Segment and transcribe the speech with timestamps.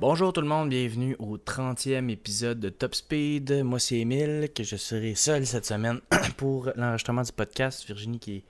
[0.00, 3.62] Bonjour tout le monde, bienvenue au 30e épisode de Top Speed.
[3.64, 6.00] Moi c'est Emile, que je serai seul cette semaine
[6.36, 7.86] pour l'enregistrement du podcast.
[7.86, 8.44] Virginie qui est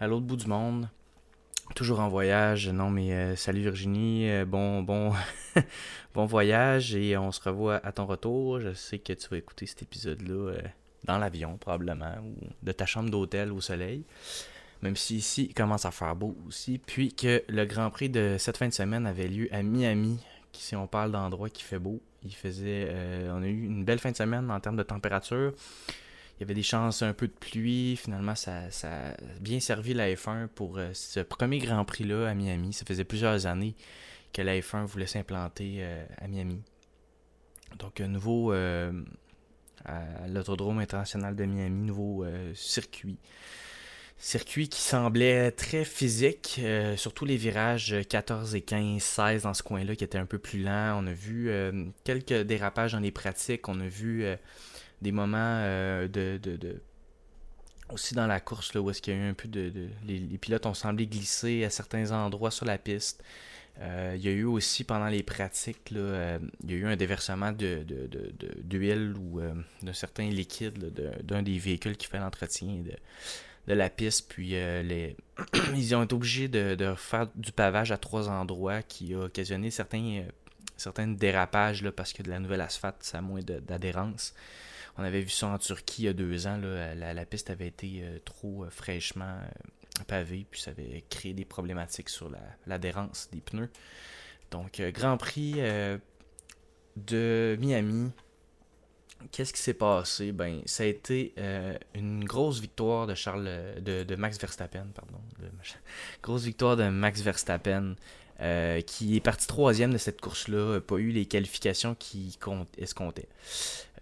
[0.00, 0.88] à l'autre bout du monde,
[1.74, 2.68] toujours en voyage.
[2.68, 5.12] Non mais euh, salut Virginie, euh, bon bon
[6.14, 8.60] bon voyage et on se revoit à ton retour.
[8.60, 10.62] Je sais que tu vas écouter cet épisode-là euh,
[11.04, 14.04] dans l'avion probablement ou de ta chambre d'hôtel au soleil.
[14.82, 16.78] Même si ici il commence à faire beau aussi.
[16.78, 20.18] Puis que le Grand Prix de cette fin de semaine avait lieu à Miami,
[20.52, 22.00] si on parle d'endroits qui fait beau.
[22.24, 22.92] Il faisait,
[23.30, 25.52] on a eu une belle fin de semaine en termes de température.
[26.38, 27.96] Il y avait des chances un peu de pluie.
[27.96, 32.72] Finalement, ça, a bien servi la F1 pour euh, ce premier Grand Prix-là à Miami.
[32.72, 33.74] Ça faisait plusieurs années
[34.32, 36.62] que la F1 voulait s'implanter euh, à Miami.
[37.78, 38.90] Donc, un nouveau à
[40.28, 43.18] l'autodrome international de Miami, nouveau circuit
[44.20, 49.62] Circuit qui semblait très physique, euh, surtout les virages 14 et 15, 16 dans ce
[49.62, 51.00] coin-là qui étaient un peu plus lents.
[51.00, 54.34] On a vu euh, quelques dérapages dans les pratiques, on a vu euh,
[55.02, 56.80] des moments de,
[57.90, 59.72] Aussi dans la course, là, où est-ce qu'il y a eu un peu de...
[60.06, 63.22] Les, pilotes ont semblé glisser à certains endroits sur la piste.
[63.80, 67.52] il y a eu aussi pendant les pratiques, là, il y a eu un déversement
[67.52, 69.40] d'huile de, ou
[69.82, 72.82] de certains liquides d'un des véhicules qui fait l'entretien
[73.68, 74.28] de la piste.
[74.28, 75.16] Puis euh, les...
[75.76, 80.24] ils ont été obligés de, faire du pavage à trois endroits qui a occasionné certains,
[80.86, 84.34] euh, dérapages là, parce que de la nouvelle asphalte, ça a moins d'adhérence.
[84.96, 86.58] On avait vu ça en Turquie il y a deux ans.
[86.58, 89.38] La, piste avait été euh, trop fraîchement
[90.06, 92.30] pavée, puis ça avait créé des problématiques sur
[92.66, 93.70] l'adhérence des pneus.
[94.50, 95.56] Donc, Grand Prix
[96.96, 98.12] de Miami,
[99.32, 100.32] Qu'est-ce qui s'est passé?
[100.32, 103.44] Ben, ça a été euh, une grosse victoire de Charles
[103.80, 105.18] de, Max Verstappen, pardon.
[106.22, 107.96] grosse victoire de Max Verstappen.
[108.40, 112.30] Euh, qui est parti troisième de cette course-là, n'a pas eu les qualifications qu'il
[112.78, 113.28] escomptait.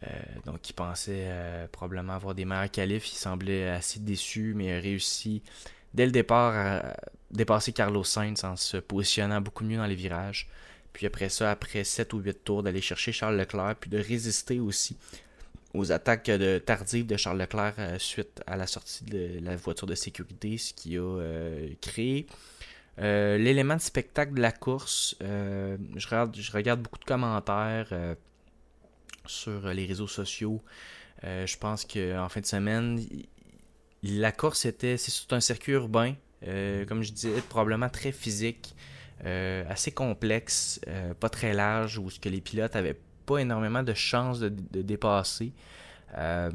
[0.03, 0.09] Euh,
[0.45, 1.27] donc il pensait
[1.73, 5.43] probablement avoir des meilleurs qualifs, il semblait assez déçu, mais a réussi
[5.95, 6.97] dès le départ à
[7.31, 10.49] dépasser Carlos Sainz en se positionnant beaucoup mieux dans les virages.
[10.93, 14.61] Puis après ça, après 7 ou 8 tours, d'aller chercher Charles Leclerc, puis de résister
[14.61, 14.97] aussi
[15.75, 19.87] aux attaques de, tardives de Charles Leclerc euh, suite à la sortie de la voiture
[19.87, 22.27] de sécurité, ce qui a euh, créé
[22.99, 25.17] euh, l'élément de spectacle de la course.
[25.21, 27.93] je, regarde, je regarde beaucoup de commentaires
[29.27, 30.63] sur les réseaux sociaux.
[31.23, 33.01] je pense qu'en fin de semaine,
[34.03, 36.15] la course était, c'est un circuit urbain,
[36.89, 38.75] comme je disais, probablement très physique.
[39.25, 43.83] Euh, assez complexe, euh, pas très large, où ce que les pilotes avaient pas énormément
[43.83, 44.51] de chances de,
[44.83, 45.53] dépasser.
[46.19, 46.51] Euh,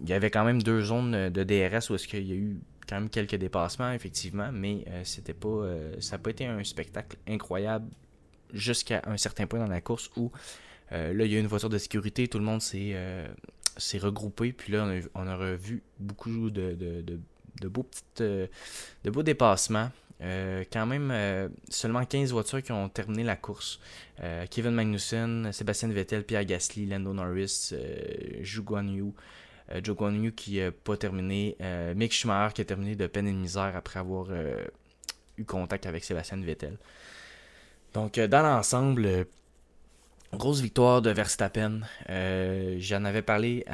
[0.00, 2.60] il y avait quand même deux zones de DRS où est-ce qu'il y a eu
[2.88, 5.66] quand même quelques dépassements, effectivement, mais c'était pas,
[6.00, 7.88] ça n'a pas été un spectacle incroyable
[8.52, 10.32] jusqu'à un certain point dans la course où
[10.90, 14.88] là, il y a une voiture de sécurité, tout le monde s'est regroupé, puis là,
[15.14, 16.74] on a, revu beaucoup de,
[17.60, 19.90] de beaux, petites, de beaux dépassements.
[20.20, 23.78] Euh, quand même euh, seulement 15 voitures qui ont terminé la course.
[24.20, 27.72] Euh, Kevin Magnussen, Sébastien Vettel, Pierre Gasly, Lando Norris,
[28.42, 29.12] Zhu Guan Yu,
[29.82, 31.56] Joe Guan Yu qui n'a pas terminé,
[31.94, 34.28] Mick Schumacher qui a terminé de peine et de misère après avoir
[35.36, 36.76] eu contact avec Sébastien Vettel.
[37.94, 39.26] Donc dans l'ensemble,
[40.34, 41.80] Grosse victoire de Verstappen.
[42.10, 43.64] Euh, J'en avais parlé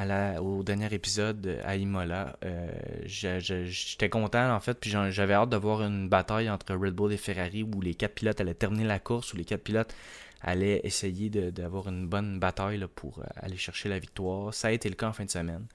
[0.41, 2.37] au dernier épisode à Imola.
[2.45, 2.69] Euh,
[3.05, 7.17] J'étais content en fait, puis j'avais hâte de voir une bataille entre Red Bull et
[7.17, 9.93] Ferrari où les quatre pilotes allaient terminer la course, où les quatre pilotes
[10.41, 14.53] allaient essayer d'avoir une bonne bataille pour euh, aller chercher la victoire.
[14.53, 15.65] Ça a été le cas en fin de semaine.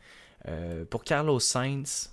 [0.48, 2.12] Euh, pour Carlos Sainz,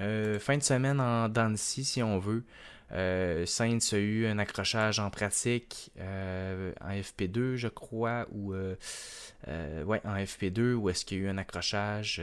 [0.00, 2.44] euh, fin de semaine en Dancy si on veut.
[2.90, 10.72] Sainz a eu un accrochage en pratique en FP2, je crois, ou ouais, en FP2,
[10.72, 12.22] où est-ce qu'il y a eu un accrochage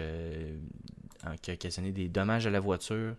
[1.44, 3.14] qui a occasionné des dommages à la voiture.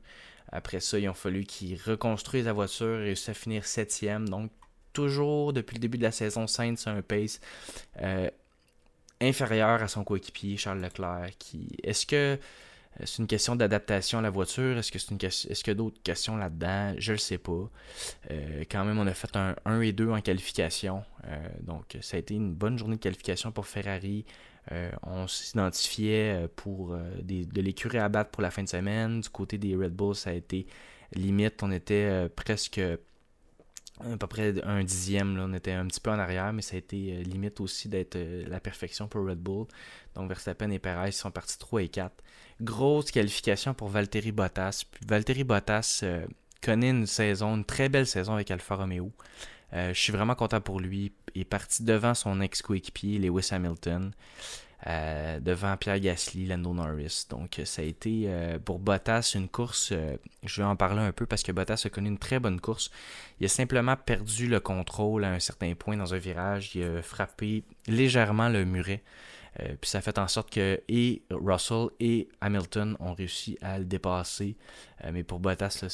[0.51, 4.29] Après ça, il a fallu qu'il reconstruise la voiture et réussisse à finir septième.
[4.29, 4.51] Donc,
[4.97, 7.41] toujours depuis le début de la saison, Sainz a un pace
[9.21, 11.31] inférieur à son coéquipier Charles Leclerc.
[11.83, 14.79] Est-ce que euh, c'est une question d'adaptation à la voiture?
[14.79, 16.95] Est-ce que c'est une question, est-ce qu'il y a d'autres questions là-dedans?
[16.99, 17.71] Je le sais pas.
[18.31, 21.03] Euh, quand même, on a fait un 1 et 2 en qualification.
[21.27, 24.25] Euh, donc, ça a été une bonne journée de qualification pour Ferrari.
[25.03, 29.21] on s'identifiait pour de l'écurie à battre pour la fin de semaine.
[29.21, 30.67] Du côté des Red Bulls, ça a été
[31.13, 31.63] limite.
[31.63, 32.81] On était presque
[34.01, 35.37] à peu près un dixième.
[35.37, 38.19] Là, on était un petit peu en arrière, mais ça a été limite aussi d'être
[38.47, 39.67] la perfection pour Red Bull.
[40.15, 42.13] Donc Verstappen et Perez sont partis 3 et 4.
[42.61, 44.85] Grosse qualification pour Valtteri Bottas.
[45.07, 46.05] Valtteri Bottas
[46.63, 49.13] connaît une saison, une très belle saison avec Alfa Romeo.
[49.73, 51.13] je suis vraiment content pour lui.
[51.35, 54.13] Il est parti devant son ex-coéquipier, Lewis Hamilton.
[54.87, 57.27] Euh, devant Pierre Gasly, Lando Norris.
[57.29, 61.11] Donc ça a été euh, pour Bottas une course, euh, je vais en parler un
[61.11, 62.93] peu parce que Bottas a connu une très bonne course.
[63.41, 67.03] Il a simplement perdu le contrôle à un certain point dans un virage, il a
[67.03, 69.03] frappé légèrement le muret.
[69.81, 73.85] puis ça a fait en sorte que et Russell et Hamilton ont réussi à le
[73.85, 74.57] dépasser.
[75.13, 75.85] mais pour Bottas,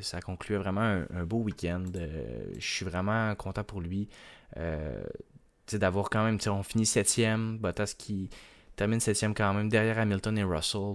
[0.00, 1.82] ça concluait vraiment un, un beau week-end.
[1.92, 4.08] je suis vraiment content pour lui
[5.76, 8.30] d'avoir quand même, on finit septième, Bottas qui
[8.76, 10.94] termine septième quand même derrière Hamilton et Russell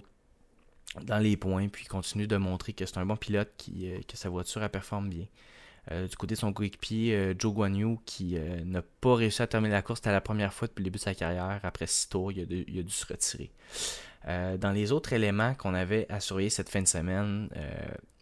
[1.02, 4.30] dans les points, puis continue de montrer que c'est un bon pilote, euh, que sa
[4.30, 5.26] voiture elle performe bien.
[5.92, 9.74] Euh, du côté de son coéquipier, euh, Joe Guanyu, qui n'a pas réussi à terminer
[9.74, 11.60] la course, c'était la première fois depuis le début de sa carrière.
[11.64, 13.52] Après six tours, il a, dû se retirer.
[14.26, 17.50] dans les autres éléments qu'on avait à surveiller cette fin de semaine,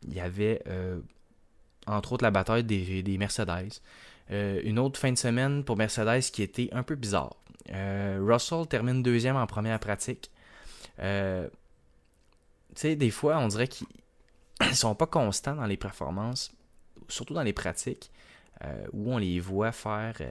[0.07, 0.63] il y avait
[1.85, 3.81] entre autres la bataille des Mercedes.
[4.31, 7.35] Euh, une autre fin de semaine pour Mercedes qui était un peu bizarre.
[7.71, 10.31] Euh, Russell termine deuxième en première pratique.
[10.99, 11.49] Euh,
[12.75, 13.87] tu des fois, on dirait qu'ils
[14.73, 16.53] sont pas constants dans les performances,
[17.09, 18.11] surtout dans les pratiques,
[18.93, 20.21] où on les voit faire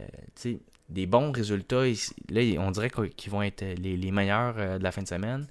[0.88, 1.82] des bons résultats.
[2.28, 5.48] Là, on dirait qu'ils vont être les, meilleurs de la fin de semaine.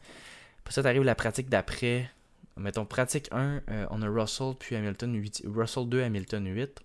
[0.63, 2.09] Puis ça, arrive la pratique d'après.
[2.55, 6.81] Mettons, pratique 1, on a Russell puis Hamilton 8, Russell 2, Hamilton 8.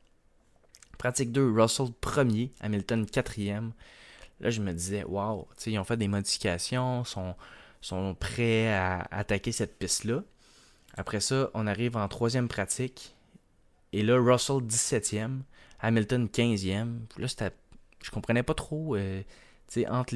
[0.98, 3.72] Pratique 2, Russell premier, Hamilton quatrième.
[4.40, 7.34] Là, je me disais, waouh, ils ont fait des modifications, sont,
[7.80, 10.22] sont prêts à attaquer cette piste-là.
[10.96, 13.14] Après ça, on arrive en troisième pratique.
[13.92, 15.40] Et là, Russell 17e,
[15.80, 16.98] Hamilton 15e.
[17.18, 17.50] Là,
[18.02, 19.22] je comprenais pas trop, euh,
[19.88, 20.14] entre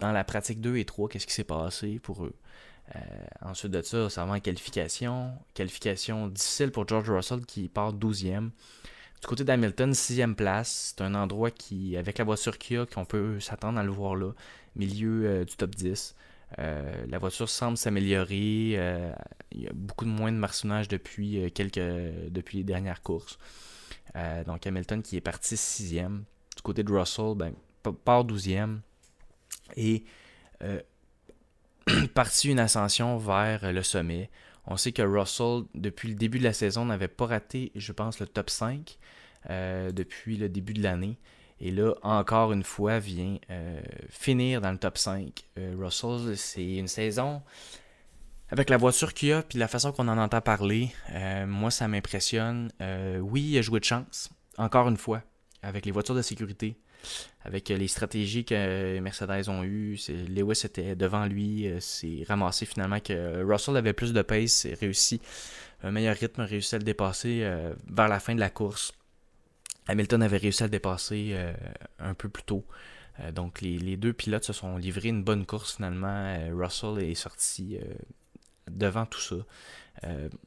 [0.00, 2.34] dans la pratique 2 et 3, qu'est-ce qui s'est passé pour eux.
[2.94, 3.00] Euh,
[3.40, 5.32] ensuite de ça, ça va en qualification.
[5.54, 8.50] Qualification difficile pour George Russell qui part 12e.
[9.20, 10.94] Du côté d'Hamilton, sixième place.
[10.94, 13.90] C'est un endroit qui, avec la voiture qu'il y a, qu'on peut s'attendre à le
[13.90, 14.32] voir là.
[14.76, 16.14] Milieu euh, du top 10.
[16.58, 18.74] Euh, la voiture semble s'améliorer.
[18.76, 19.12] Euh,
[19.52, 21.80] il y a beaucoup de moins de marçonnage depuis, quelques,
[22.30, 23.38] depuis les dernières courses.
[24.46, 26.24] donc Hamilton qui est parti sixième.
[26.56, 27.54] Du côté de Russell, ben,
[28.04, 28.82] part douzième.
[29.76, 30.04] Et
[32.14, 34.30] parti une ascension vers le sommet.
[34.66, 38.18] On sait que Russell, depuis le début de la saison, n'avait pas raté, je pense,
[38.20, 38.98] le top 5
[39.50, 41.18] euh, depuis le début de l'année.
[41.60, 45.44] Et là, encore une fois, vient euh, finir dans le top 5.
[45.58, 47.42] Euh, Russell, c'est une saison
[48.50, 50.90] avec la voiture qu'il a, puis la façon qu'on en entend parler.
[51.46, 52.70] moi, ça m'impressionne.
[53.20, 55.22] oui, il a joué de chance, encore une fois,
[55.62, 56.76] avec les voitures de sécurité
[57.44, 59.98] avec les stratégies que Mercedes ont eues.
[60.28, 65.20] Lewis était devant lui, c'est ramassé finalement que Russell avait plus de pace, réussi
[65.82, 67.48] un meilleur rythme, réussi à le dépasser
[67.90, 68.92] vers la fin de la course.
[69.86, 71.52] Hamilton avait réussi à le dépasser euh,
[71.98, 72.64] un peu plus tôt.
[73.20, 76.06] Euh, donc les, deux pilotes se sont livrés une bonne course finalement.
[76.08, 77.78] Euh, Russell est sorti
[78.70, 79.36] devant tout ça.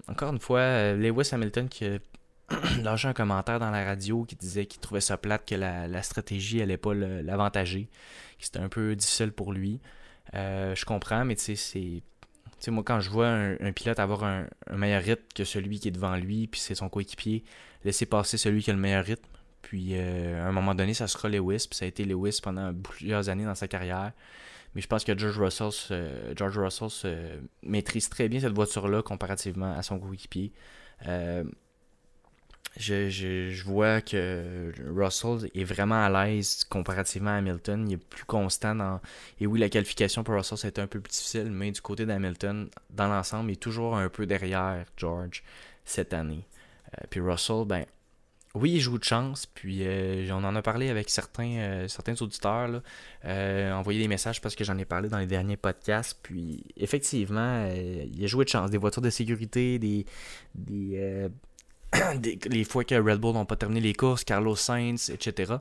[0.08, 2.00] encore une fois, Lewis Hamilton qui a
[2.82, 6.58] lâché un commentaire dans la radio qui disait qu'il trouvait ça plate, que la, stratégie
[6.58, 7.90] n'allait pas l'avantager,
[8.40, 9.82] que c'était un peu difficile pour lui.
[10.34, 12.02] je comprends, mais tu sais,
[12.60, 15.92] c'est moi, quand je vois un, pilote avoir un, meilleur rythme que celui qui est
[15.92, 17.44] devant lui, puis c'est son coéquipier,
[17.84, 19.30] laisser passer celui qui a le meilleur rythme.
[19.62, 22.74] Puis euh, à un moment donné, ça sera Lewis, puis ça a été Lewis pendant
[22.74, 24.12] plusieurs années dans sa carrière.
[24.76, 29.82] Mais je pense que George Russell, George Russell maîtrise très bien cette voiture-là comparativement à
[29.82, 30.52] son coéquipier.
[32.90, 37.88] Euh, je, vois que Russell est vraiment à l'aise comparativement à Hamilton.
[37.90, 39.02] Il est plus constant dans.
[39.40, 42.70] Et oui, la qualification pour Russell, c'était un peu plus difficile, mais du côté d'Hamilton,
[42.92, 45.44] dans l'ensemble, il est toujours un peu derrière George
[45.86, 46.46] cette année.
[46.94, 47.86] Euh, puis Russell, ben.
[48.56, 52.20] Oui, il joue de chance, puis euh, on en a parlé avec certains, euh, certains
[52.24, 57.68] auditeurs, là, des messages parce que j'en ai parlé dans les derniers podcasts, puis effectivement,
[57.68, 60.08] il a joué de chance, des voitures de sécurité, des,
[60.56, 61.30] des
[62.50, 65.56] les fois que Red Bull n'ont pas terminé les courses, Carlos Sainz, etc.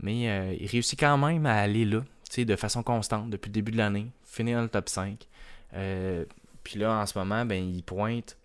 [0.00, 2.00] Mais euh, il réussit quand même à aller là,
[2.36, 5.26] de façon constante depuis le début de l'année, finir dans le top 5.
[5.74, 6.24] Euh,
[6.62, 8.36] puis là, en ce moment, ben, il pointe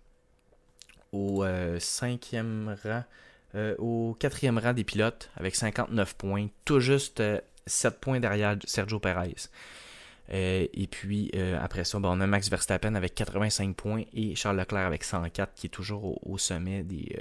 [1.12, 3.02] au euh, cinquième rang,
[3.78, 7.20] au quatrième rang des pilotes avec 59 points, tout juste
[7.66, 9.34] 7 points derrière Sergio Perez.
[10.30, 14.86] Et puis après ça, ben, on a Max Verstappen avec 85 points et Charles Leclerc
[14.86, 17.16] avec 104 qui est toujours au, sommet des,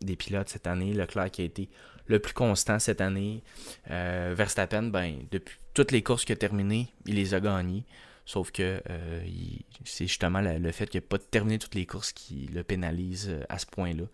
[0.00, 0.92] des, pilotes cette année.
[0.92, 1.68] Leclerc qui a été
[2.06, 3.42] le plus constant cette année.
[3.86, 7.84] Verstappen, ben, depuis toutes les courses qu'il a terminées, il les a gagnées.
[8.28, 9.24] Sauf que euh,
[9.86, 13.42] c'est justement le, fait qu'il n'a pas terminé toutes les courses qui le pénalise euh,
[13.48, 14.04] à ce point-là.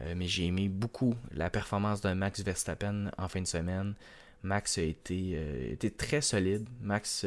[0.00, 3.94] Euh, mais j'ai aimé beaucoup la performance de Max Verstappen en fin de semaine.
[4.42, 6.68] Max a été, très solide.
[6.80, 7.24] Max,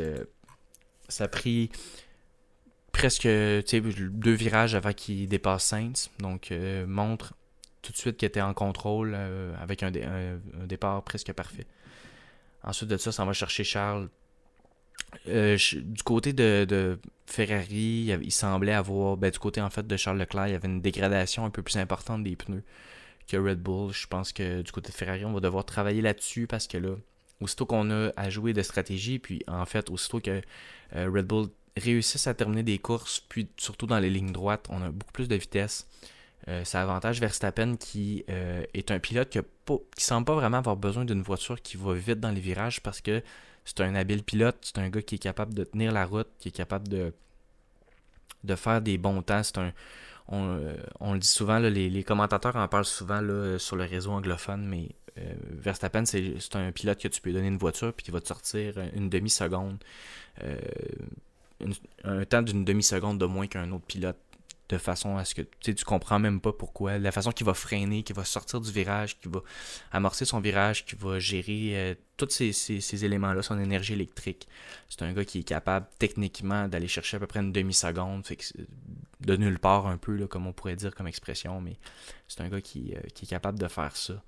[1.09, 1.69] ça a pris
[2.91, 6.09] presque deux virages avant qu'il dépasse Sainz.
[6.19, 6.53] Donc,
[6.87, 7.33] montre
[7.81, 9.15] tout de suite qu'il était en contrôle
[9.59, 9.91] avec un,
[10.65, 11.67] départ presque parfait.
[12.63, 14.09] Ensuite de ça, ça va chercher Charles
[15.27, 20.19] euh, du côté de, Ferrari, il, semblait avoir, ben, du côté en fait de Charles
[20.19, 22.63] Leclerc, il y avait une dégradation un peu plus importante des pneus
[23.27, 23.91] que Red Bull.
[23.91, 26.95] Je pense que du côté de Ferrari, on va devoir travailler là-dessus parce que là,
[27.41, 30.41] aussitôt qu'on a à jouer de stratégie, puis en fait, aussitôt que
[30.95, 34.81] euh, Red Bull réussisse à terminer des courses, puis surtout dans les lignes droites, on
[34.81, 35.87] a beaucoup plus de vitesse.
[36.47, 41.03] Euh, ça avantage Verstappen qui est un pilote qui, ne semble pas vraiment avoir besoin
[41.03, 43.23] d'une voiture qui va vite dans les virages parce que
[43.65, 46.49] c'est un habile pilote, c'est un gars qui est capable de tenir la route, qui
[46.49, 47.13] est capable de,
[48.43, 49.41] de faire des bons temps.
[49.41, 49.73] C'est un,
[50.27, 54.65] on, euh, le dit souvent, les, commentateurs en parlent souvent là, sur le réseau anglophone,
[54.65, 58.21] mais euh, Verstappen, c'est un pilote que tu peux donner une voiture puis qui va
[58.21, 59.77] te sortir une demi-seconde.
[60.43, 60.57] Euh,
[62.03, 64.17] un temps d'une demi-seconde de moins qu'un autre pilote
[64.69, 66.97] de façon à ce que tu comprends même pas pourquoi.
[66.97, 69.41] La façon qu'il va freiner, qu'il va sortir du virage, qu'il va
[69.91, 74.47] amorcer son virage, qu'il va gérer euh, tous ces, éléments-là, son énergie électrique.
[74.89, 78.23] C'est un gars qui est capable techniquement d'aller chercher à peu près une demi-seconde,
[79.21, 81.77] de nulle part un peu, comme on pourrait dire comme expression, mais
[82.27, 84.21] c'est un gars qui, euh, qui, est capable de faire ça.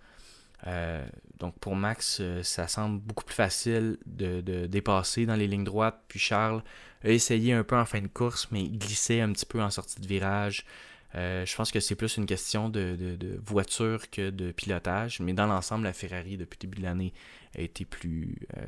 [0.66, 1.06] Euh,
[1.40, 6.02] donc pour Max, ça semble beaucoup plus facile de, de, dépasser dans les lignes droites.
[6.08, 6.64] Puis Charles,
[7.04, 9.70] a essayé un peu en fin de course, mais il glissait un petit peu en
[9.70, 10.66] sortie de virage.
[11.16, 15.48] Euh, je pense que c'est plus une question de, voiture que de pilotage, mais dans
[15.48, 17.14] l'ensemble, la Ferrari, depuis le début de l'année,
[17.58, 18.66] a été plus euh,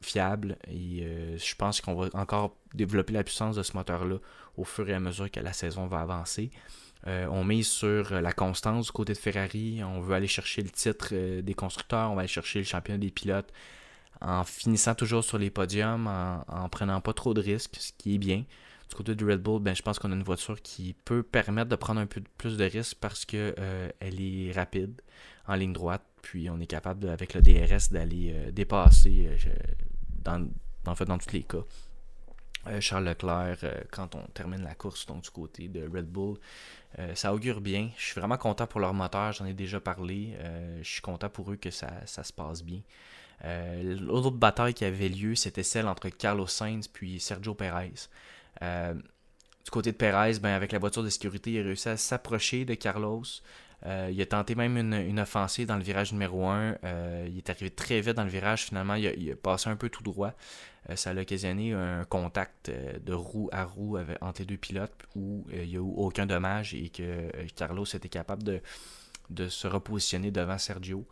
[0.00, 4.16] fiable et euh, je pense qu'on va encore développer la puissance de ce moteur-là
[4.56, 6.50] au fur et à mesure que la saison va avancer.
[7.06, 11.14] On mise sur la constance du côté de Ferrari, on veut aller chercher le titre
[11.40, 13.52] des constructeurs, on va aller chercher le championnat des pilotes
[14.20, 18.16] en finissant toujours sur les podiums, en, en prenant pas trop de risques, ce qui
[18.16, 18.44] est bien.
[18.88, 21.70] Du côté du Red Bull, ben, je pense qu'on a une voiture qui peut permettre
[21.70, 25.00] de prendre un peu plus de risques parce qu'elle euh, est rapide
[25.46, 26.02] en ligne droite.
[26.22, 29.54] Puis on est capable, avec le DRS, d'aller euh, dépasser euh,
[30.24, 30.48] dans,
[30.84, 31.64] dans tous les cas.
[32.80, 33.58] Charles Leclerc,
[33.90, 36.36] quand on termine la course du côté de Red Bull,
[37.14, 37.90] ça augure bien.
[37.96, 40.36] Je suis vraiment content pour leur moteur, j'en ai déjà parlé.
[40.82, 42.80] je suis content pour eux que ça, ça se passe bien.
[43.44, 48.08] Euh, l'autre bataille qui avait lieu, c'était celle entre Carlos Sainz puis Sergio Perez.
[48.62, 51.96] Euh, du côté de Perez, ben, avec la voiture de sécurité, il a réussi à
[51.96, 53.24] s'approcher de Carlos.
[53.86, 56.76] Euh, il a tenté même une, offensive dans le virage numéro 1.
[57.26, 58.64] il est arrivé très vite dans le virage.
[58.64, 60.34] Finalement, il a, passé un peu tout droit.
[60.94, 65.68] ça a occasionné un contact de roue à roue entre les deux pilotes où il
[65.68, 68.42] n'y a eu aucun dommage et que Carlos était capable
[69.30, 71.06] de, se repositionner devant Sergio.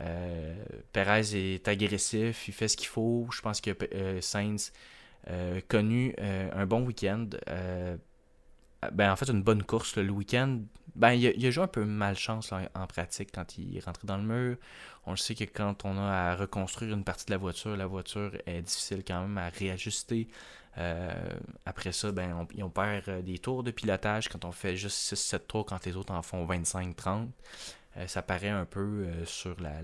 [0.00, 0.54] Euh,
[0.92, 3.28] Perez est agressif, il fait ce qu'il faut.
[3.32, 4.72] Je pense que euh, Sainz
[5.28, 7.28] euh, connu un bon week-end.
[8.92, 10.60] ben, en fait, une bonne course le week-end.
[10.96, 14.16] Ben, il, a, a joué un peu malchance en pratique quand il est rentré dans
[14.16, 14.56] le mur.
[15.06, 17.86] On le sait que quand on a à reconstruire une partie de la voiture, la
[17.86, 20.28] voiture est difficile quand même à réajuster.
[21.66, 25.66] après ça, ben, on, perd des tours de pilotage quand on fait juste 6-7 tours
[25.66, 27.28] quand les autres en font 25-30.
[27.96, 29.74] Euh, ça paraît un peu euh, sur la,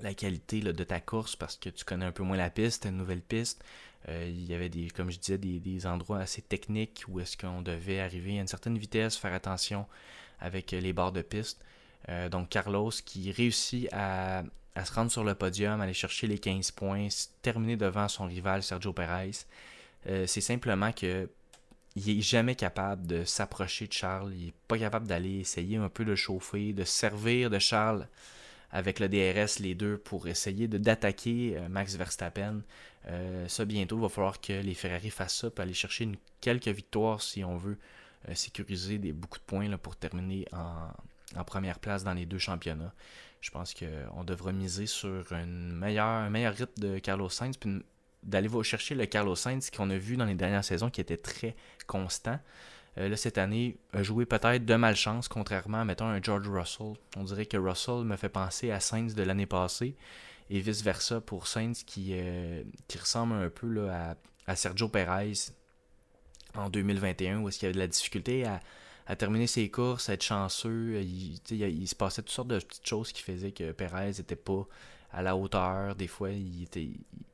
[0.00, 2.96] la, qualité de ta course parce que tu connais un peu moins la piste, une
[2.96, 3.64] nouvelle piste.
[4.08, 7.62] Euh, il y avait des, comme je disais, des, endroits assez techniques où est-ce qu'on
[7.62, 9.86] devait arriver à une certaine vitesse, faire attention
[10.40, 11.60] avec les bords de piste.
[12.30, 14.44] donc Carlos qui réussit à,
[14.84, 17.08] se rendre sur le podium, aller chercher les 15 points,
[17.42, 19.32] terminer devant son rival Sergio Perez.
[20.04, 21.28] c'est simplement que
[21.96, 24.32] il est jamais capable de s'approcher de Charles.
[24.34, 28.06] Il est pas capable d'aller essayer un peu de chauffer, de servir de Charles
[28.70, 32.62] avec le DRS, les deux, pour essayer d'attaquer euh, Max Verstappen.
[33.06, 36.16] Euh, ça, bientôt, il va falloir que les Ferrari fassent ça, pour aller chercher une,
[36.40, 37.78] quelques victoires si on veut
[38.28, 42.38] euh, sécuriser des, beaucoup de points là, pour terminer en, première place dans les deux
[42.38, 42.92] championnats.
[43.40, 47.82] Je pense qu'on devra miser sur un meilleur rythme de Carlos Sainz, puis
[48.22, 51.54] d'aller chercher le Carlos Sainz qu'on a vu dans les dernières saisons qui était très
[51.86, 52.40] constant.
[52.98, 56.94] Euh, cette année, a joué peut-être de malchance, contrairement à, mettons, un George Russell.
[57.16, 59.94] On dirait que Russell me fait penser à Sainz de l'année passée,
[60.50, 63.88] et vice-versa pour Sainz qui, euh, qui ressemble un peu
[64.46, 65.52] à Sergio Perez
[66.54, 70.24] en 2021, où qu'il y avait de la difficulté à, terminer ses courses, à être
[70.24, 71.00] chanceux.
[71.02, 74.66] Il, il, se passait toutes sortes de petites choses qui faisaient que Perez n'était pas
[75.12, 75.94] à la hauteur.
[75.94, 76.90] Des fois, il, était,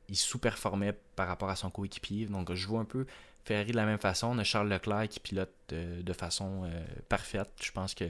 [0.07, 2.27] il sous-performait par rapport à son coéquipier.
[2.27, 3.05] Donc, je vois un peu
[3.45, 4.27] Ferrari de la même façon.
[4.27, 7.51] On a Charles Leclerc qui pilote euh, de, façon euh, parfaite.
[7.61, 8.05] Je pense que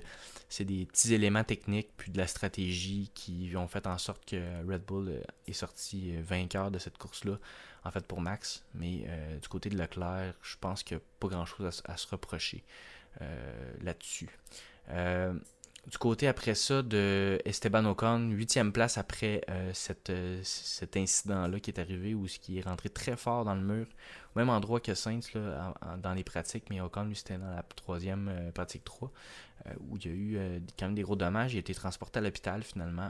[0.47, 4.37] c'est des petits éléments techniques puis de la stratégie qui ont fait en sorte que
[4.65, 7.37] Red Bull euh, est sorti vainqueur de cette course-là,
[7.83, 8.63] en fait pour Max.
[8.73, 9.05] Mais
[9.41, 12.63] du côté de Leclerc, je pense qu'il n'y a pas grand-chose à, se reprocher
[13.81, 14.29] là-dessus.
[14.89, 19.41] Du côté après ça de Esteban Ocon, huitième place après
[19.73, 20.09] cet
[20.95, 23.87] incident-là qui est arrivé, où ce qui est rentré très fort dans le mur,
[24.35, 28.27] même endroit que Saints là, dans les pratiques, mais Ocon, lui, c'était dans la troisième
[28.29, 29.11] euh, pratique 3,
[29.67, 31.53] euh, où il y a eu euh, quand même des gros dommages.
[31.53, 33.09] Il a été transporté à l'hôpital, finalement,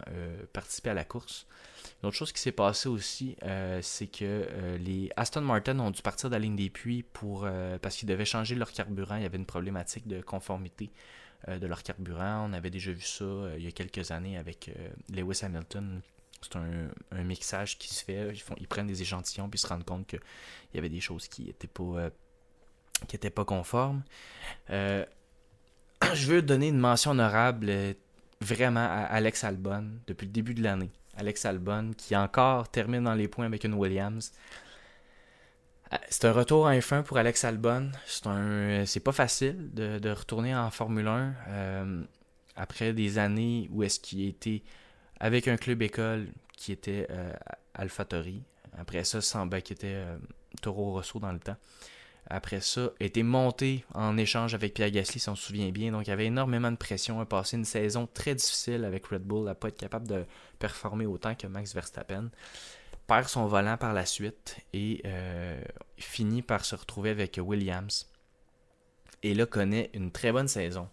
[0.53, 1.47] participer à la course.
[2.01, 3.35] Une autre chose qui s'est passée aussi,
[3.81, 7.47] c'est que les Aston Martin ont dû partir de la ligne des puits pour,
[7.81, 9.15] parce qu'ils devaient changer leur carburant.
[9.17, 10.91] Il y avait une problématique de conformité
[11.47, 12.47] de leur carburant.
[12.49, 13.25] On avait déjà vu ça
[13.57, 14.71] il y a quelques années avec
[15.09, 16.01] Lewis Hamilton
[16.51, 18.29] c'est un, mixage qui se fait.
[18.29, 20.19] Ils, font, ils prennent des échantillons puis se rendent compte qu'il
[20.73, 24.03] y avait des choses qui n'étaient pas, euh, pas conformes.
[24.69, 25.05] Euh,
[26.13, 27.93] je veux donner une mention honorable euh,
[28.41, 30.91] vraiment à Alex Albon depuis le début de l'année.
[31.17, 34.33] Alex Albon qui encore termine dans les points avec une Williams.
[36.09, 37.91] C'est un retour en F1 pour Alex Albon.
[38.05, 42.03] C'est un, c'est pas facile de, de, retourner en Formule 1
[42.55, 44.63] après des années où est-ce qu'il était
[45.19, 47.33] avec un club école qui était euh,
[47.73, 48.43] AlphaTauri.
[48.77, 50.17] Après ça, Samba qui était euh,
[50.61, 51.57] Toro Rosso dans le temps.
[52.27, 55.91] Après ça, été monté en échange avec Pierre Gasly, si on se souvient bien.
[55.91, 57.19] Donc, il y avait énormément de pression.
[57.19, 60.25] A passé une saison très difficile avec Red Bull, n'a pas être capable de
[60.57, 62.31] performer autant que Max Verstappen.
[63.05, 65.61] Perd son volant par la suite et euh,
[65.97, 68.11] finit par se retrouver avec Williams.
[69.21, 70.89] Et là, connaît une très bonne saison.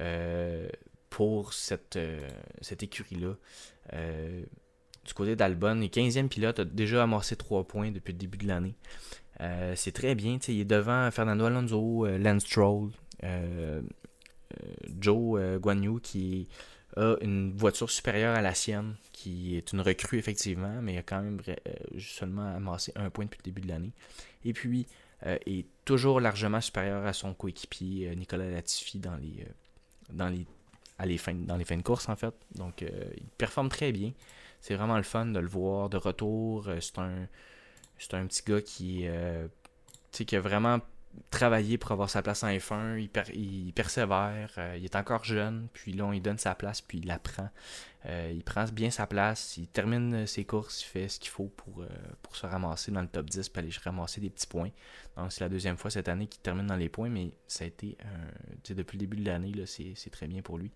[0.00, 0.68] Euh,
[1.12, 2.26] pour cette, euh,
[2.62, 3.34] cette écurie-là.
[3.92, 4.42] Euh,
[5.04, 8.48] du côté d'Albon, le 15e pilote a déjà amorcé 3 points depuis le début de
[8.48, 8.74] l'année.
[9.42, 10.38] Euh, c'est très bien.
[10.48, 12.92] Il est devant Fernando Alonso, Lance Stroll,
[14.98, 16.48] Joe Guanyu qui
[16.96, 21.20] a une voiture supérieure à la sienne, qui est une recrue effectivement, mais a quand
[21.20, 21.40] même
[21.98, 23.92] seulement amassé un point depuis le début de l'année.
[24.46, 24.86] Et puis,
[25.26, 29.46] est toujours largement supérieur à son coéquipier Nicolas Latifi dans les,
[30.10, 30.46] dans les
[31.04, 32.34] les fins, dans les fins de course, en fait.
[32.54, 34.12] Donc, euh, il performe très bien.
[34.60, 36.68] C'est vraiment le fun de le voir de retour.
[36.68, 37.26] Euh, c'est un,
[37.98, 39.48] c'est un petit gars qui, euh,
[40.12, 40.80] qui a vraiment
[41.30, 42.98] travaillé pour avoir sa place en F1.
[43.34, 44.50] Il, persévère.
[44.76, 45.68] il est encore jeune.
[45.72, 46.80] Puis là, on lui donne sa place.
[46.80, 47.48] Puis il la prend.
[48.08, 49.56] il prend bien sa place.
[49.56, 50.82] Il termine ses courses.
[50.82, 51.84] Il fait ce qu'il faut pour,
[52.22, 53.48] pour se ramasser dans le top 10.
[53.48, 54.70] Puis aller ramasser des petits points.
[55.16, 57.08] Donc, c'est la deuxième fois cette année qu'il termine dans les points.
[57.08, 57.96] Mais ça a été,
[58.68, 60.70] depuis le début de l'année, c'est très bien pour lui.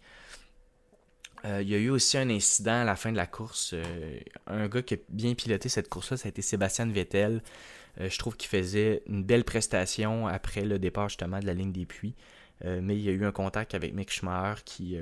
[1.45, 3.73] Euh, il y a eu aussi un incident à la fin de la course.
[3.75, 7.43] Euh, un gars qui a bien piloté cette course-là, ça a été Sébastien Vettel.
[8.01, 11.73] Euh, je trouve qu'il faisait une belle prestation après le départ justement de la ligne
[11.73, 12.15] des puits.
[12.65, 14.97] mais il y a eu un contact avec Mick Schumacher qui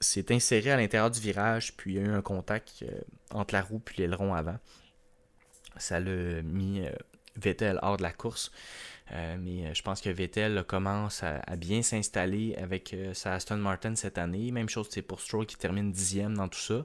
[0.00, 2.84] s'est inséré à l'intérieur du virage, puis il y a eu un contact
[3.30, 4.58] entre la roue et l'aileron avant.
[5.78, 6.82] Ça l'a mis
[7.36, 8.50] Vettel hors de la course.
[9.12, 13.56] Euh, mais euh, je pense que Vettel commence à, bien s'installer avec euh, sa Aston
[13.56, 14.52] Martin cette année.
[14.52, 16.84] Même chose pour Stroll qui termine dixième dans tout ça.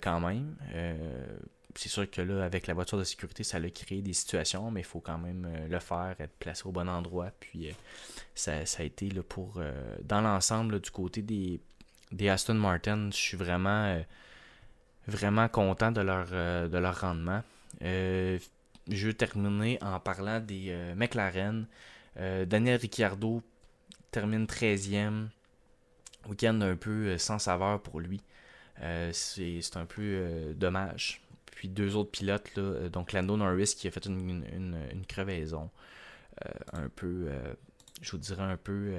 [0.00, 0.56] quand même.
[1.78, 4.80] C'est sûr que là, avec la voiture de sécurité, ça a créé des situations, mais
[4.80, 7.30] il faut quand même le faire, être placé au bon endroit.
[7.40, 7.68] Puis
[8.34, 9.60] ça, a été là, pour.
[10.02, 11.60] dans l'ensemble, du côté des,
[12.12, 14.00] des Aston Martin, je suis vraiment
[15.06, 17.42] vraiment content de leur, de leur rendement
[18.88, 21.66] je veux terminer en parlant des euh, McLaren.
[22.18, 23.42] Euh, Daniel Ricciardo
[24.10, 25.28] termine 13e.
[26.28, 28.20] Week-end un peu euh, sans saveur pour lui.
[29.12, 31.22] c'est un peu dommage.
[31.56, 35.70] Puis deux autres pilotes, là, donc Lando Norris qui a fait une, crevaison.
[36.72, 37.28] un peu,
[38.02, 38.94] je vous dirais un peu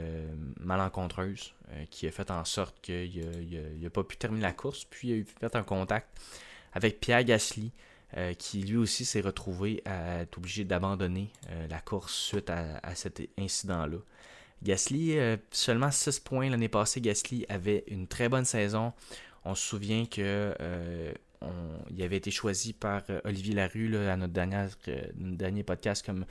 [0.59, 1.53] malencontreuse,
[1.91, 4.85] qui a fait en sorte qu'il n'a pas pu terminer la course.
[4.85, 6.07] Puis il a fait un contact
[6.73, 7.71] avec Pierre Gasly.
[8.15, 12.95] Euh, qui lui aussi s'est retrouvé à être obligé d'abandonner euh, la course suite à,
[12.95, 13.97] cet incident-là.
[14.63, 18.93] Gasly, euh, seulement 6 points l'année passée, Gasly avait une très bonne saison.
[19.43, 20.55] On se souvient que
[21.91, 24.69] il avait été choisi par Olivier Larue à notre, dernière,
[25.17, 26.25] notre dernier podcast comme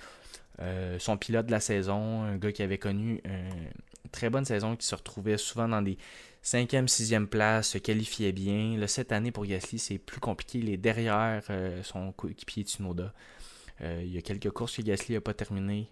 [0.98, 4.86] son pilote de la saison, un gars qui avait connu une très bonne saison, qui
[4.86, 5.98] se retrouvait souvent dans des
[6.46, 8.78] Cinquième, sixième place, se qualifiait bien.
[8.86, 10.58] Cette année pour Gasly, c'est plus compliqué.
[10.58, 13.12] Il est derrière euh, son coéquipier Tsunoda.
[13.80, 15.90] il y a quelques courses que Gasly n'a pas terminé.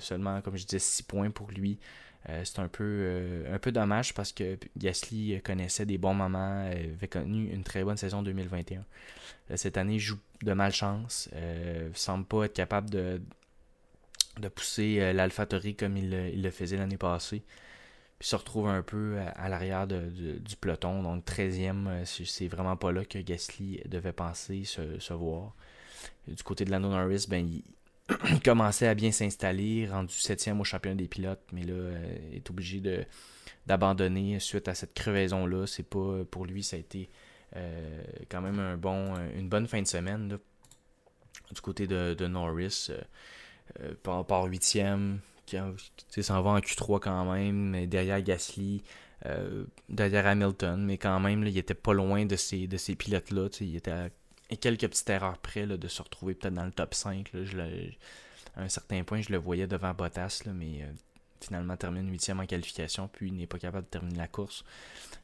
[0.00, 1.78] seulement, comme je disais, 6 points pour lui.
[2.26, 7.52] C'est un peu, un peu dommage parce que Gasly connaissait des bons moments, avait connu
[7.52, 8.84] une très bonne saison 2021.
[9.56, 11.28] cette année, il joue de malchance.
[11.34, 13.20] ne semble pas être capable de,
[14.40, 17.42] de pousser l'AlphaTauri comme il, le faisait l'année passée
[18.18, 21.02] puis se retrouve un peu à, l'arrière du peloton.
[21.02, 25.54] Donc 13e, euh, c'est vraiment pas là que Gasly devait penser se, voir.
[26.28, 27.64] Du côté de Lando Norris, ben, il,
[28.44, 32.80] commençait à bien s'installer, rendu 7e au championnat des pilotes, mais là, euh, est obligé
[32.80, 33.04] de
[33.66, 35.66] d'abandonner suite à cette crevaison-là.
[35.66, 37.08] C'est pas pour lui, ça a été
[37.56, 40.38] euh, quand même un bon, une bonne fin de semaine.
[41.50, 42.90] Du côté de, Norris,
[44.02, 48.82] par, par 8e, qui s'en va en Q3 quand même, mais derrière Gasly,
[49.26, 53.48] euh, derrière Hamilton, mais quand même, il était pas loin de ces, de ces pilotes-là.
[53.60, 54.10] Il était à
[54.60, 57.32] quelques petites erreurs près de se retrouver peut-être dans le top 5.
[58.56, 60.92] à un certain point, je le voyais devant Bottas, mais euh,
[61.40, 64.64] finalement termine 8 en qualification, puis n'est pas capable de terminer la course.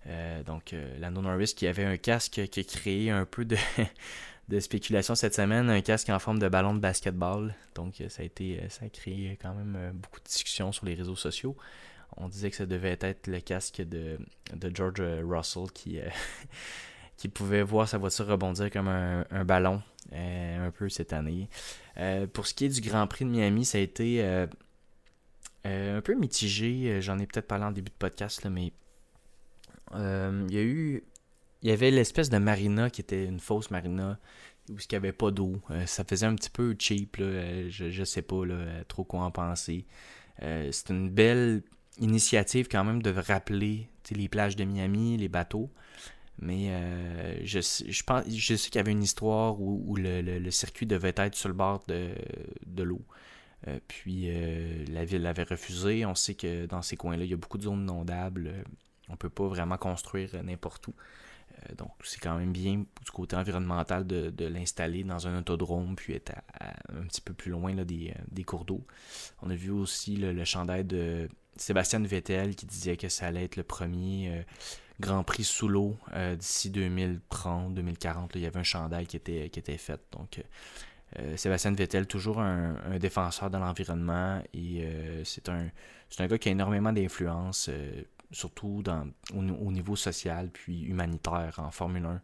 [0.06, 3.56] Euh, donc, Lando Norris qui avait un casque qui a créé un peu de,
[4.50, 7.54] de spéculation cette semaine, un casque en forme de ballon de basketball.
[7.76, 10.72] Donc euh, ça a été euh, ça a créé quand même euh, beaucoup de discussions
[10.72, 11.56] sur les réseaux sociaux.
[12.16, 14.18] On disait que ça devait être le casque de,
[14.52, 16.00] de George Russell qui,
[17.20, 21.48] qui pouvait voir sa voiture rebondir comme un, ballon un peu cette année.
[22.32, 24.22] pour ce qui est du Grand Prix de Miami, ça a été
[25.64, 27.02] un peu mitigé.
[27.02, 28.72] J'en ai peut-être parlé en début de podcast, là, mais
[29.94, 31.04] il y a eu
[31.62, 34.18] il y avait l'espèce de marina qui était une fausse marina
[34.70, 35.60] où il n'y avait pas d'eau.
[35.70, 39.20] Euh, ça faisait un petit peu cheap, euh, je, ne sais pas euh, trop quoi
[39.20, 39.86] en penser.
[40.38, 41.62] c'est une belle
[41.98, 45.70] initiative quand même de rappeler les plages de Miami, les bateaux.
[46.40, 51.14] Mais je, je, pense, je sais qu'il y avait une histoire où, le, circuit devait
[51.16, 53.02] être sur le bord de, l'eau.
[53.88, 54.30] puis
[54.88, 56.06] la ville l'avait refusé.
[56.06, 58.64] On sait que dans ces coins-là, il y a beaucoup de zones inondables.
[59.08, 60.94] on ne peut pas vraiment construire n'importe où.
[61.50, 66.14] Euh, donc, c'est quand même bien du côté environnemental de, l'installer dans un autodrome, puis
[66.14, 68.86] être un petit peu plus loin là, des, euh, des, cours d'eau.
[69.42, 73.56] On a vu aussi le chandail de Sébastien Vettel qui disait que ça allait être
[73.56, 74.42] le premier euh,
[75.00, 75.96] Grand Prix sous l'eau
[76.38, 78.32] d'ici 2030, 2040.
[78.36, 80.00] il y avait un chandail qui était, qui était fait.
[80.12, 80.42] Donc,
[81.36, 84.86] Sébastien Vettel, toujours un, défenseur de l'environnement et
[85.24, 85.68] c'est un,
[86.18, 87.70] un gars qui a énormément d'influence
[88.32, 92.22] surtout dans, au, niveau social puis humanitaire en Formule 1.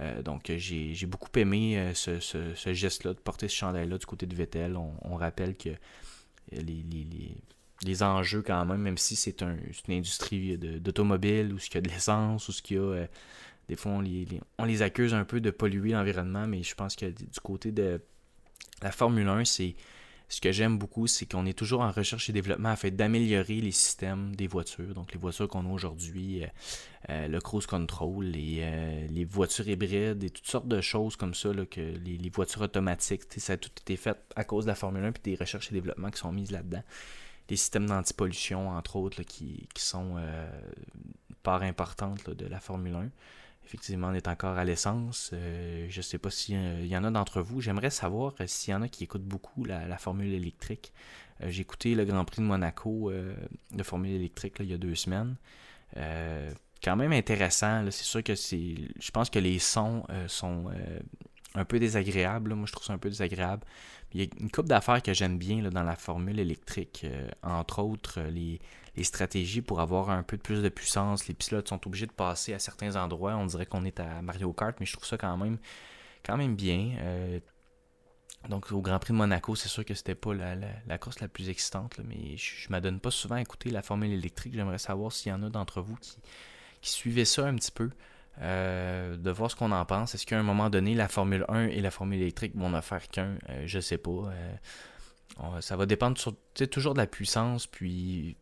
[0.00, 4.34] Euh, donc j'ai beaucoup aimé euh, ce, geste-là, de porter ce chandail-là du côté de
[4.34, 4.76] Vettel.
[4.76, 5.70] On, rappelle que
[6.52, 7.36] les, les,
[8.02, 9.56] enjeux quand même, même si c'est un,
[9.88, 12.82] une industrie d'automobile ou ce qu'il y a de l'essence ou ce qu'il y a...
[12.82, 13.06] Euh,
[13.68, 14.26] des fois, on les,
[14.58, 18.00] on les accuse un peu de polluer l'environnement, mais je pense que du côté de
[18.80, 19.76] la Formule 1, c'est
[20.30, 23.72] ce que j'aime beaucoup, c'est qu'on est toujours en recherche et développement afin d'améliorer les
[23.72, 24.94] systèmes des voitures.
[24.94, 26.46] Donc, les voitures qu'on a aujourd'hui, euh,
[27.10, 31.50] euh, le cruise control, les, les, voitures hybrides et toutes sortes de choses comme ça,
[31.70, 35.08] que les, voitures automatiques, ça a tout été fait à cause de la Formule 1
[35.08, 36.82] et des recherches et développements qui sont mises là-dedans.
[37.48, 40.16] Les systèmes d'antipollution, entre autres, qui, qui, sont
[41.42, 43.10] part importante de la Formule 1.
[43.68, 45.30] Effectivement, on est encore à l'essence.
[45.34, 47.60] Euh, je ne sais pas s'il y en a d'entre vous.
[47.60, 50.90] J'aimerais savoir euh, s'il y en a qui écoutent beaucoup la, formule électrique.
[51.42, 54.94] Euh, j'ai écouté le Grand Prix de Monaco de formule électrique il y a deux
[54.94, 55.36] semaines.
[55.94, 57.84] quand même intéressant.
[57.90, 58.74] C'est sûr que c'est.
[58.98, 60.70] Je pense que les sons sont
[61.58, 62.54] un peu désagréables.
[62.54, 63.64] Moi, je trouve ça un peu désagréable.
[64.12, 67.06] Il y a une couple d'affaires que j'aime bien dans la formule électrique.
[67.42, 68.58] entre autres, les,
[68.98, 71.28] les stratégies pour avoir un peu plus de puissance.
[71.28, 73.36] Les pilotes sont obligés de passer à certains endroits.
[73.36, 75.58] On dirait qu'on est à Mario Kart, mais je trouve ça quand même,
[76.24, 76.96] quand même bien.
[76.98, 77.38] Euh,
[78.48, 81.48] donc au Grand Prix de Monaco, c'est sûr que c'était pas la, course la plus
[81.48, 84.54] excitante, mais je, ne m'adonne pas souvent à écouter la formule électrique.
[84.54, 86.16] J'aimerais savoir s'il y en a d'entre vous qui,
[86.80, 87.90] qui suivaient ça un petit peu.
[88.40, 90.14] Euh, de voir ce qu'on en pense.
[90.14, 93.08] Est-ce qu'à un moment donné, la Formule 1 et la Formule électrique vont en faire
[93.08, 93.36] qu'un?
[93.48, 94.30] Euh, Je sais pas.
[95.60, 96.16] ça va dépendre
[96.70, 98.36] toujours de la puissance, puis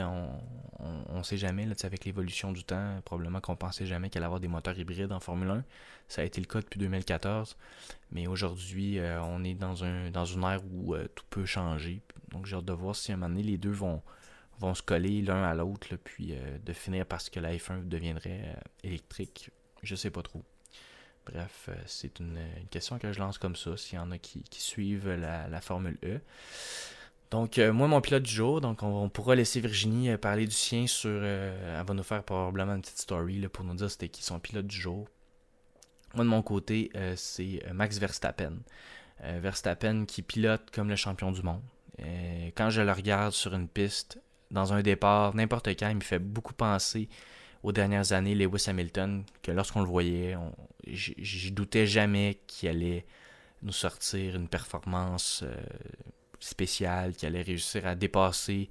[0.00, 4.40] on ne sait jamais, avec l'évolution du temps, probablement qu'on pensait jamais qu'elle allait avoir
[4.40, 5.64] des moteurs hybrides en Formule 1.
[6.08, 7.56] Ça a été le cas depuis 2014.
[8.12, 12.00] Mais aujourd'hui, euh, on est dans, un, dans une ère où euh, tout peut changer.
[12.30, 14.02] Donc j'ai hâte de voir si à un moment donné, les deux vont,
[14.58, 18.56] vont se coller l'un à l'autre, puis euh, de finir parce que la F1 deviendrait
[18.82, 19.50] électrique.
[19.82, 20.42] Je sais pas trop.
[21.26, 22.38] Bref, c'est une,
[22.70, 26.20] question que je lance comme ça, s'il y en a qui, suivent la, Formule E.
[27.30, 30.54] Donc, euh, moi, mon pilote du jour, donc on, pourra laisser Virginie euh, parler du
[30.54, 31.10] sien sur.
[31.10, 34.38] Euh, elle va nous faire probablement une petite story pour nous dire c'était qui son
[34.38, 35.08] pilote du jour.
[36.14, 38.58] Moi, de mon côté, c'est Max Verstappen.
[39.20, 41.62] Verstappen qui pilote comme le champion du monde.
[42.56, 44.20] quand je le regarde sur une piste,
[44.54, 47.08] dans un départ, n'importe quand, il me fait beaucoup penser
[47.62, 50.36] aux dernières années Lewis Hamilton, que lorsqu'on le voyait,
[50.86, 53.04] je doutais jamais qu'il allait
[53.62, 55.56] nous sortir une performance euh,
[56.38, 58.68] spéciale, qu'il allait réussir à dépasser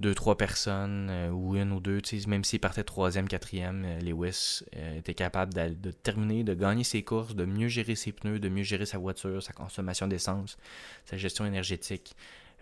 [0.00, 4.62] deux, trois personnes, euh, ou une ou deux, même s'il partait troisième, quatrième, euh, Lewis
[4.96, 8.62] était capable de, terminer, de gagner ses courses, de mieux gérer ses pneus, de mieux
[8.62, 10.56] gérer sa voiture, sa consommation d'essence,
[11.04, 12.14] sa gestion énergétique.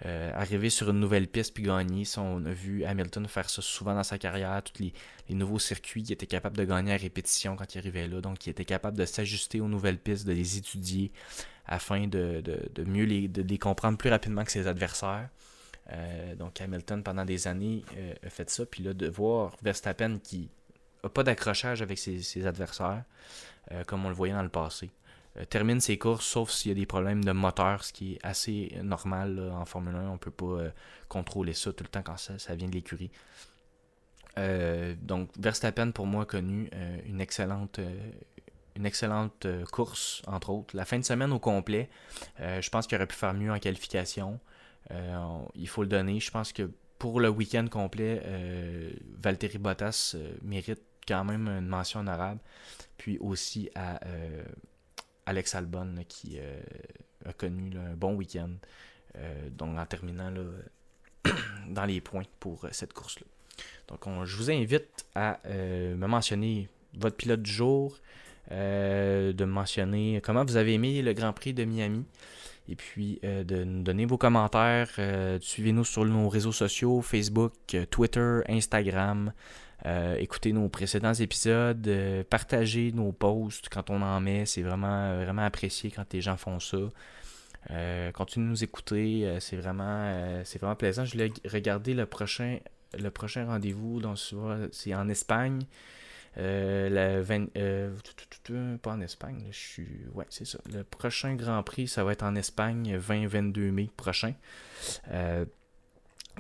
[0.04, 2.04] Euh, arriver sur une nouvelle piste puis gagner.
[2.18, 4.62] on a vu Hamilton faire ça souvent dans sa carrière.
[4.62, 8.20] Tous les, nouveaux circuits, il était capable de gagner à répétition quand il arrivait là.
[8.20, 11.12] Donc, il était capable de s'ajuster aux nouvelles pistes, de les étudier
[11.66, 12.42] afin de,
[12.87, 15.30] mieux les comprendre plus rapidement que ses adversaires.
[15.92, 18.66] Euh, donc, Hamilton, pendant des années, euh, a fait ça.
[18.66, 20.50] Puis là, de voir Verstappen qui
[21.02, 23.04] n'a pas d'accrochage avec ses adversaires,
[23.87, 24.90] comme on le voyait dans le passé.
[25.38, 28.18] Euh, termine ses courses, sauf s'il y a des problèmes de moteur, ce qui est
[28.22, 30.09] assez normal en Formule 1.
[30.09, 30.70] On ne peut pas euh,
[31.09, 33.11] contrôler ça tout le temps quand ça, vient de l'écurie.
[34.38, 36.68] Euh, donc Verstappen pour moi a connu
[37.07, 37.81] une excellente
[38.75, 40.77] une excellente course entre autres.
[40.77, 41.88] La fin de semaine au complet,
[42.38, 44.38] je pense qu'il aurait pu faire mieux en qualification.
[44.90, 46.20] il faut le donner.
[46.20, 48.22] Je pense que pour le week-end complet,
[49.18, 52.40] Valtteri Bottas mérite quand même une mention honorable.
[52.99, 53.99] Puis aussi à
[55.27, 56.61] Alex Albon qui euh,
[57.25, 58.53] a connu un bon week-end.
[59.19, 60.33] Euh, donc en terminant
[61.69, 63.27] dans les points pour euh, cette course-là.
[63.89, 67.97] Donc je vous invite à me mentionner votre pilote du jour,
[68.51, 72.05] de me mentionner comment vous avez aimé le Grand Prix de Miami.
[72.69, 74.91] Et puis de nous donner vos commentaires.
[75.41, 77.55] Suivez-nous sur nos réseaux sociaux, Facebook,
[77.91, 79.33] Twitter, Instagram.
[79.87, 85.16] Euh, écoutez nos précédents épisodes, euh, partagez nos posts quand on en met, c'est vraiment,
[85.16, 86.79] vraiment apprécié quand les gens font ça.
[87.70, 91.05] Euh, continuez de nous écouter, c'est vraiment, c'est vraiment plaisant.
[91.05, 92.59] Je voulais regarder le prochain,
[92.99, 94.03] le prochain rendez-vous,
[94.72, 95.62] c'est en Espagne.
[96.37, 97.22] la
[98.83, 99.88] pas en Espagne, je suis.
[100.14, 100.59] Ouais, c'est ça.
[100.72, 104.35] Le prochain Grand Prix, ça va être en Espagne, 20-22 mai prochain.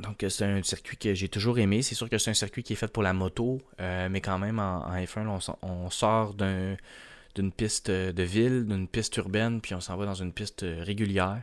[0.02, 1.80] Donc, c'est un circuit que j'ai toujours aimé.
[1.82, 4.38] C'est sûr que c'est un circuit qui est fait pour la moto, euh, mais quand
[4.38, 9.96] même, en, F1, on, sort d'une piste de ville, d'une piste urbaine, puis on s'en
[9.96, 11.42] va dans une piste régulière.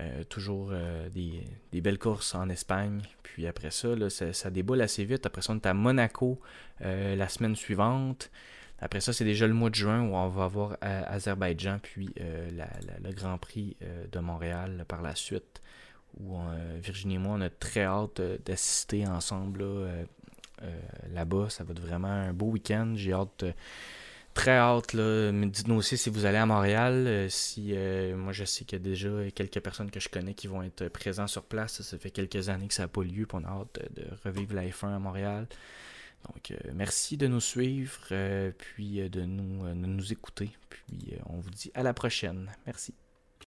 [0.00, 3.00] Euh, toujours euh, des, belles courses en Espagne.
[3.24, 5.26] Puis après ça, ça, déboule assez vite.
[5.26, 6.40] Après ça, on est à Monaco
[6.80, 8.30] la semaine suivante.
[8.80, 13.12] Après ça, c'est déjà le mois de juin où on va avoir Azerbaïdjan, puis le
[13.12, 13.76] Grand Prix
[14.12, 15.62] de Montréal par la suite
[16.20, 20.04] où euh, Virginie et moi, on a très hâte euh, d'assister ensemble euh,
[21.12, 21.48] là-bas.
[21.50, 22.92] ça va être vraiment un beau week-end.
[22.96, 23.44] J'ai hâte
[24.34, 24.96] très hâte.
[24.96, 27.26] Dites-nous aussi si vous allez à Montréal.
[27.30, 27.74] si
[28.16, 30.88] Moi, je sais qu'il y a déjà quelques personnes que je connais qui vont être
[30.88, 31.82] présents sur place.
[31.82, 33.26] Ça, fait quelques années que ça n'a pas lieu.
[33.32, 35.46] on a hâte de, revivre la F1 à Montréal.
[36.26, 38.00] Donc, merci de nous suivre,
[38.58, 40.50] puis de nous écouter.
[40.68, 42.50] Puis, on vous dit à la prochaine.
[42.66, 42.94] Merci.